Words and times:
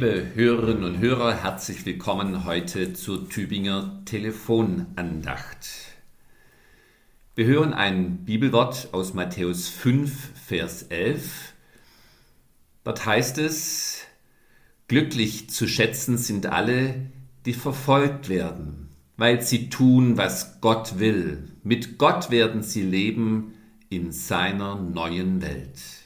Liebe 0.00 0.30
Hörerinnen 0.36 0.84
und 0.84 0.98
Hörer, 1.00 1.42
herzlich 1.42 1.84
willkommen 1.84 2.44
heute 2.44 2.92
zur 2.92 3.28
Tübinger 3.28 4.00
Telefonandacht. 4.04 5.66
Wir 7.34 7.46
hören 7.46 7.74
ein 7.74 8.24
Bibelwort 8.24 8.90
aus 8.92 9.12
Matthäus 9.14 9.66
5, 9.66 10.12
Vers 10.46 10.84
11. 10.84 11.52
Dort 12.84 13.06
heißt 13.06 13.38
es, 13.38 14.04
glücklich 14.86 15.50
zu 15.50 15.66
schätzen 15.66 16.16
sind 16.16 16.46
alle, 16.46 17.10
die 17.44 17.52
verfolgt 17.52 18.28
werden, 18.28 18.90
weil 19.16 19.42
sie 19.42 19.68
tun, 19.68 20.16
was 20.16 20.60
Gott 20.60 21.00
will. 21.00 21.50
Mit 21.64 21.98
Gott 21.98 22.30
werden 22.30 22.62
sie 22.62 22.82
leben 22.82 23.54
in 23.90 24.12
seiner 24.12 24.76
neuen 24.76 25.42
Welt. 25.42 25.97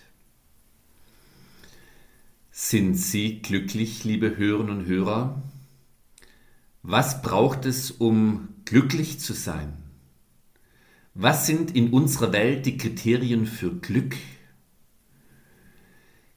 Sind 2.54 2.96
Sie 2.96 3.40
glücklich, 3.40 4.04
liebe 4.04 4.36
Hörerinnen 4.36 4.80
und 4.80 4.86
Hörer? 4.86 5.42
Was 6.82 7.22
braucht 7.22 7.64
es, 7.64 7.90
um 7.90 8.48
glücklich 8.66 9.20
zu 9.20 9.32
sein? 9.32 9.72
Was 11.14 11.46
sind 11.46 11.74
in 11.74 11.94
unserer 11.94 12.34
Welt 12.34 12.66
die 12.66 12.76
Kriterien 12.76 13.46
für 13.46 13.74
Glück? 13.74 14.16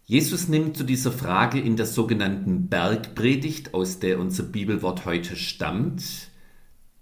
Jesus 0.05 0.47
nimmt 0.47 0.77
zu 0.77 0.85
dieser 0.85 1.11
Frage 1.11 1.59
in 1.59 1.75
der 1.75 1.85
sogenannten 1.85 2.69
Bergpredigt, 2.69 3.73
aus 3.73 3.99
der 3.99 4.17
unser 4.17 4.43
Bibelwort 4.43 5.03
heute 5.03 5.35
stammt, 5.35 6.29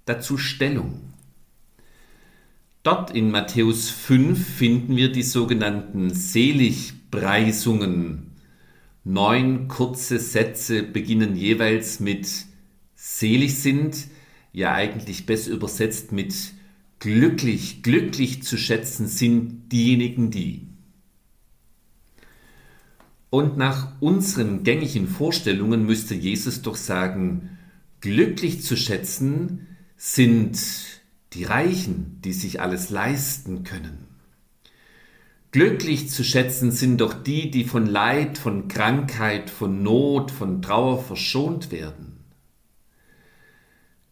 dazu 0.05 0.39
Stellung. 0.39 1.13
Dort 2.81 3.11
in 3.11 3.29
Matthäus 3.29 3.91
5 3.91 4.43
finden 4.43 4.95
wir 4.95 5.11
die 5.11 5.21
sogenannten 5.21 6.09
Seligpreisungen 6.09 8.32
Neun 9.03 9.67
kurze 9.67 10.19
Sätze 10.19 10.81
beginnen 10.83 11.35
jeweils 11.35 11.99
mit 11.99 12.29
selig 12.95 13.59
sind, 13.59 14.07
ja 14.53 14.73
eigentlich 14.73 15.25
besser 15.25 15.51
übersetzt 15.51 16.11
mit 16.13 16.33
glücklich, 16.99 17.83
glücklich 17.83 18.43
zu 18.43 18.57
schätzen 18.57 19.07
sind 19.07 19.71
diejenigen, 19.73 20.31
die. 20.31 20.67
Und 23.29 23.57
nach 23.57 23.91
unseren 23.99 24.63
gängigen 24.63 25.07
Vorstellungen 25.07 25.85
müsste 25.85 26.15
Jesus 26.15 26.61
doch 26.61 26.75
sagen, 26.75 27.57
glücklich 27.99 28.61
zu 28.61 28.77
schätzen 28.77 29.67
sind 29.97 30.59
die 31.33 31.43
Reichen, 31.43 32.21
die 32.23 32.31
sich 32.31 32.61
alles 32.61 32.89
leisten 32.89 33.63
können. 33.63 34.12
Glücklich 35.53 36.09
zu 36.09 36.23
schätzen 36.23 36.71
sind 36.71 36.99
doch 36.99 37.13
die, 37.13 37.51
die 37.51 37.63
von 37.63 37.85
Leid, 37.85 38.39
von 38.39 38.67
Krankheit, 38.67 39.51
von 39.51 39.83
Not, 39.83 40.31
von 40.31 40.63
Trauer 40.63 41.03
verschont 41.03 41.71
werden. 41.71 42.17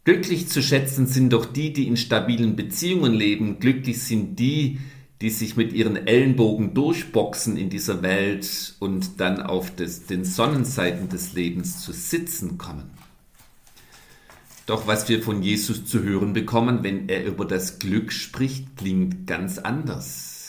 Glücklich 0.04 0.50
zu 0.50 0.62
schätzen 0.62 1.08
sind 1.08 1.34
doch 1.34 1.48
die, 1.48 1.74
die 1.74 1.88
in 1.88 1.98
stabilen 1.98 2.56
Beziehungen 2.56 3.16
leben. 3.16 3.60
Glücklich 3.60 4.04
sind 4.04 4.38
die, 4.38 4.82
die 5.22 5.32
sich 5.32 5.58
mit 5.58 5.74
ihren 5.74 5.96
Ellenbogen 5.96 6.76
durchboxen 6.76 7.58
in 7.58 7.72
dieser 7.72 8.04
Welt 8.04 8.76
und 8.78 9.20
dann 9.20 9.42
auf 9.42 9.76
des, 9.76 10.06
den 10.06 10.24
Sonnenseiten 10.26 11.10
des 11.10 11.34
Lebens 11.34 11.82
zu 11.82 11.92
sitzen 11.92 12.60
kommen. 12.60 12.92
Doch 14.68 14.86
was 14.86 15.10
wir 15.10 15.24
von 15.24 15.42
Jesus 15.42 15.88
zu 15.88 16.04
hören 16.04 16.34
bekommen, 16.34 16.84
wenn 16.84 17.10
er 17.10 17.26
über 17.26 17.46
das 17.46 17.80
Glück 17.80 18.14
spricht, 18.14 18.78
klingt 18.78 19.26
ganz 19.26 19.58
anders. 19.58 20.41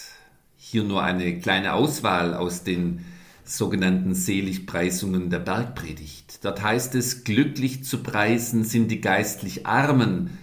Hier 0.73 0.84
nur 0.84 1.03
eine 1.03 1.39
kleine 1.39 1.75
Auswahl 1.75 2.33
aus 2.33 2.65
den 2.65 3.05
sogenannten 3.45 4.14
Seligpreisungen 4.14 5.29
der 5.29 5.41
Bergpredigt. 5.41 6.42
Dort 6.47 6.63
heißt 6.63 6.95
es, 6.95 7.24
glücklich 7.24 7.85
zu 7.85 8.02
preisen 8.02 8.64
sind 8.64 8.91
die 8.91 9.02
geistlich 9.02 9.67
Armen, 9.67 10.39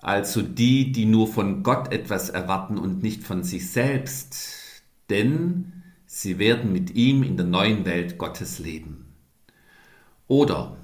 also 0.00 0.42
die, 0.42 0.92
die 0.92 1.06
nur 1.06 1.26
von 1.26 1.64
Gott 1.64 1.92
etwas 1.92 2.30
erwarten 2.30 2.78
und 2.78 3.02
nicht 3.02 3.24
von 3.24 3.42
sich 3.42 3.68
selbst, 3.68 4.84
denn 5.10 5.82
sie 6.06 6.38
werden 6.38 6.72
mit 6.72 6.94
ihm 6.94 7.24
in 7.24 7.36
der 7.36 7.46
neuen 7.46 7.84
Welt 7.84 8.16
Gottes 8.16 8.60
leben. 8.60 9.06
Oder 10.28 10.76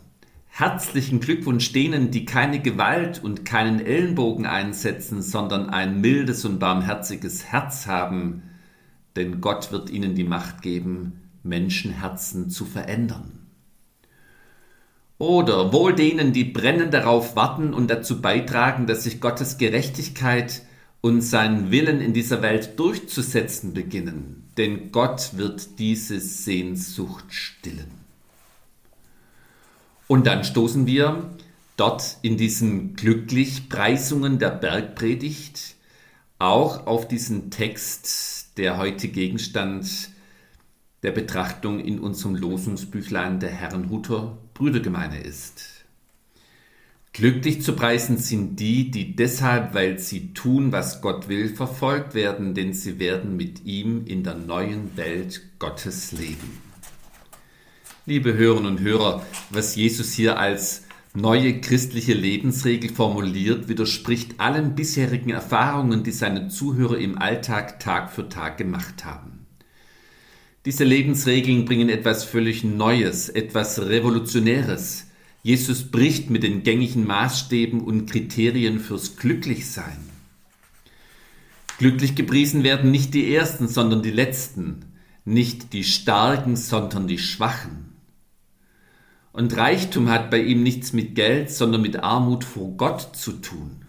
herzlichen 0.49 1.21
Glückwunsch 1.21 1.73
denen, 1.73 2.11
die 2.11 2.25
keine 2.25 2.61
Gewalt 2.61 3.23
und 3.23 3.45
keinen 3.45 3.79
Ellenbogen 3.79 4.47
einsetzen, 4.47 5.23
sondern 5.23 5.71
ein 5.71 6.01
mildes 6.01 6.45
und 6.45 6.59
barmherziges 6.59 7.45
Herz 7.45 7.87
haben, 7.87 8.43
denn 9.17 9.41
Gott 9.41 9.73
wird 9.73 9.91
ihnen 9.91 10.15
die 10.15 10.25
Macht 10.25 10.63
geben, 10.63 11.21
Menschenherzen 11.43 12.51
zu 12.51 12.65
verändern. 12.65 13.47
Oder 15.19 15.73
wohl 15.73 15.95
denen, 15.95 16.33
die 16.33 16.45
brennend 16.45 16.93
darauf 16.93 17.37
warten 17.37 17.73
und 17.73 17.91
dazu 17.91 18.21
beitragen, 18.21 18.87
dass 18.87 19.05
sich 19.05 19.21
Gottes 19.21 19.59
Gerechtigkeit 19.59 20.63
und 21.01 21.21
seinen 21.21 21.71
Willen 21.71 22.01
in 22.01 22.13
dieser 22.13 22.43
Welt 22.43 22.79
durchzusetzen 22.79 23.75
beginnen, 23.75 24.49
denn 24.57 24.91
Gott 24.91 25.37
wird 25.37 25.79
diese 25.79 26.19
Sehnsucht 26.19 27.27
stillen. 27.29 27.91
Und 30.09 30.27
dann 30.27 30.45
stoßen 30.45 30.87
wir 30.87 31.31
dort 31.77 32.19
in 32.23 32.37
diesen 32.37 32.97
Glücklich-Preisungen 32.97 34.39
der 34.39 34.51
Bergpredigt 34.51 35.77
auch 36.39 36.87
auf 36.87 37.07
diesen 37.07 37.51
Text 37.51 38.44
der 38.57 38.79
heute 38.79 39.09
Gegenstand 39.09 40.11
der 41.03 41.13
Betrachtung 41.13 41.81
in 41.81 41.99
unserem 41.99 42.35
Losungsbüchlein 42.35 43.41
der 43.41 43.51
Herrenhuter 43.51 44.39
Brüdergemeine 44.55 45.21
ist. 45.21 45.85
Glücklich 47.13 47.63
zu 47.63 47.75
preisen 47.75 48.19
sind 48.19 48.59
die, 48.59 48.91
die 48.91 49.15
deshalb, 49.15 49.73
weil 49.75 49.99
sie 49.99 50.35
tun, 50.35 50.73
was 50.73 51.01
Gott 51.01 51.29
will, 51.29 51.55
verfolgt 51.55 52.15
werden, 52.15 52.55
denn 52.55 52.73
sie 52.73 52.99
werden 52.99 53.37
mit 53.37 53.65
ihm 53.65 54.05
in 54.07 54.25
der 54.25 54.35
neuen 54.35 54.97
Welt 54.97 55.43
Gottes 55.61 56.11
leben. 56.11 56.59
Liebe 58.07 58.35
Hörerinnen 58.35 58.73
und 58.73 58.81
Hörer, 58.81 59.25
was 59.51 59.77
Jesus 59.77 60.13
hier 60.13 60.39
als 60.39 60.84
neue 61.15 61.61
christliche 61.61 62.13
Lebensregel 62.13 62.91
formuliert, 62.91 63.69
widerspricht 63.69 64.41
allen 64.41 64.75
bisherigen 64.75 65.31
Erfahrungen, 65.31 66.03
die 66.03 66.11
seine 66.11 66.49
Zuhörer 66.49 66.99
im 66.99 67.17
Alltag 67.17 67.79
Tag 67.79 68.11
für 68.11 68.29
Tag 68.29 68.59
gemacht 68.59 69.05
haben. 69.05 69.47
Diese 70.65 70.83
Lebensregeln 70.83 71.67
bringen 71.67 71.89
etwas 71.89 72.25
völlig 72.25 72.65
Neues, 72.65 73.29
etwas 73.29 73.81
Revolutionäres. 73.81 75.07
Jesus 75.43 75.91
bricht 75.91 76.31
mit 76.31 76.43
den 76.43 76.63
gängigen 76.63 77.07
Maßstäben 77.07 77.81
und 77.81 78.11
Kriterien 78.11 78.81
fürs 78.81 79.17
Glücklichsein. 79.17 79.99
Glücklich 81.79 82.15
gepriesen 82.15 82.65
werden 82.65 82.91
nicht 82.91 83.15
die 83.15 83.35
Ersten, 83.35 83.69
sondern 83.69 84.03
die 84.03 84.11
Letzten, 84.11 84.87
nicht 85.25 85.73
die 85.75 85.85
Starken, 85.85 86.57
sondern 86.57 87.07
die 87.07 87.19
Schwachen. 87.19 87.94
Und 89.35 89.57
Reichtum 89.57 90.11
hat 90.11 90.31
bei 90.31 90.39
ihm 90.39 90.63
nichts 90.63 90.93
mit 90.93 91.17
Geld, 91.17 91.51
sondern 91.51 91.83
mit 91.83 91.97
Armut 91.97 92.45
vor 92.45 92.71
Gott 92.77 93.17
zu 93.17 93.33
tun. 93.33 93.85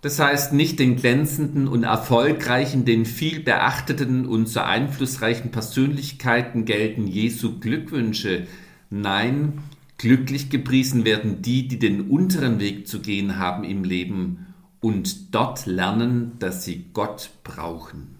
Das 0.00 0.18
heißt, 0.18 0.52
nicht 0.52 0.80
den 0.80 0.96
glänzenden 0.96 1.68
und 1.68 1.84
erfolgreichen, 1.84 2.84
den 2.84 3.06
viel 3.06 3.38
beachteten 3.38 4.26
und 4.26 4.48
so 4.48 4.58
einflussreichen 4.58 5.52
Persönlichkeiten 5.52 6.64
gelten 6.64 7.06
Jesu 7.06 7.60
Glückwünsche. 7.60 8.48
Nein, 8.90 9.62
glücklich 9.96 10.50
gepriesen 10.50 11.04
werden 11.04 11.40
die, 11.40 11.68
die 11.68 11.78
den 11.78 12.10
unteren 12.10 12.58
Weg 12.58 12.88
zu 12.88 13.00
gehen 13.00 13.38
haben 13.38 13.62
im 13.62 13.84
Leben 13.84 14.46
und 14.80 15.32
dort 15.36 15.66
lernen, 15.66 16.32
dass 16.40 16.64
sie 16.64 16.86
Gott 16.92 17.30
brauchen. 17.44 18.16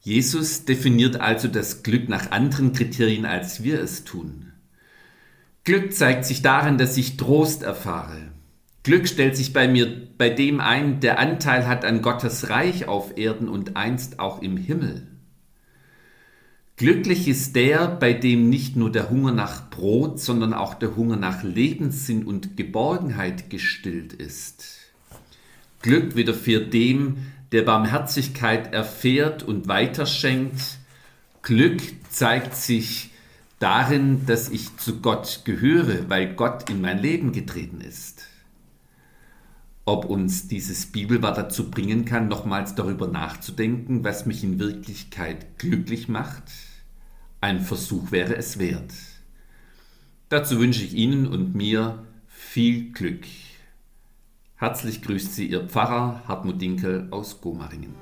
Jesus 0.00 0.64
definiert 0.64 1.20
also 1.20 1.46
das 1.46 1.82
Glück 1.82 2.08
nach 2.08 2.30
anderen 2.30 2.72
Kriterien, 2.72 3.26
als 3.26 3.62
wir 3.62 3.80
es 3.80 4.04
tun. 4.04 4.52
Glück 5.64 5.92
zeigt 5.92 6.24
sich 6.24 6.40
darin, 6.40 6.78
dass 6.78 6.96
ich 6.96 7.18
Trost 7.18 7.62
erfahre. 7.62 8.32
Glück 8.82 9.06
stellt 9.06 9.36
sich 9.36 9.52
bei 9.52 9.68
mir 9.68 10.08
bei 10.16 10.30
dem 10.30 10.58
ein, 10.58 11.00
der 11.00 11.18
Anteil 11.18 11.68
hat 11.68 11.84
an 11.84 12.00
Gottes 12.00 12.48
Reich 12.48 12.88
auf 12.88 13.18
Erden 13.18 13.48
und 13.48 13.76
einst 13.76 14.18
auch 14.20 14.40
im 14.40 14.56
Himmel. 14.56 15.06
Glücklich 16.76 17.28
ist 17.28 17.56
der, 17.56 17.88
bei 17.88 18.14
dem 18.14 18.48
nicht 18.48 18.74
nur 18.74 18.90
der 18.90 19.10
Hunger 19.10 19.32
nach 19.32 19.68
Brot, 19.68 20.18
sondern 20.18 20.54
auch 20.54 20.72
der 20.72 20.96
Hunger 20.96 21.16
nach 21.16 21.42
Lebenssinn 21.42 22.24
und 22.24 22.56
Geborgenheit 22.56 23.50
gestillt 23.50 24.14
ist. 24.14 24.78
Glück 25.82 26.16
widerfährt 26.16 26.72
dem, 26.72 27.18
der 27.52 27.62
Barmherzigkeit 27.62 28.72
erfährt 28.72 29.42
und 29.42 29.68
weiterschenkt. 29.68 30.78
Glück 31.42 31.82
zeigt 32.10 32.54
sich 32.54 33.10
darin, 33.58 34.26
dass 34.26 34.48
ich 34.48 34.76
zu 34.76 35.00
Gott 35.00 35.42
gehöre, 35.44 36.08
weil 36.08 36.34
Gott 36.34 36.70
in 36.70 36.80
mein 36.80 36.98
Leben 36.98 37.32
getreten 37.32 37.80
ist. 37.80 38.24
Ob 39.84 40.04
uns 40.04 40.46
dieses 40.46 40.86
Bibelwort 40.86 41.36
dazu 41.36 41.70
bringen 41.70 42.04
kann, 42.04 42.28
nochmals 42.28 42.74
darüber 42.74 43.08
nachzudenken, 43.08 44.04
was 44.04 44.26
mich 44.26 44.44
in 44.44 44.58
Wirklichkeit 44.58 45.58
glücklich 45.58 46.08
macht, 46.08 46.44
Ein 47.42 47.60
Versuch 47.60 48.12
wäre 48.12 48.36
es 48.36 48.58
wert. 48.58 48.92
Dazu 50.28 50.60
wünsche 50.60 50.84
ich 50.84 50.92
Ihnen 50.92 51.26
und 51.26 51.54
mir 51.54 52.06
viel 52.28 52.92
Glück. 52.92 53.24
Herzlich 54.60 55.00
grüßt 55.00 55.34
Sie 55.34 55.46
Ihr 55.46 55.66
Pfarrer 55.66 56.20
Hartmut 56.28 56.60
Dinkel 56.60 57.08
aus 57.12 57.40
Gomaringen. 57.40 57.94